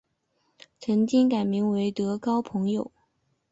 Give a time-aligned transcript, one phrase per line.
[0.79, 2.91] 曾经改名德高朋友。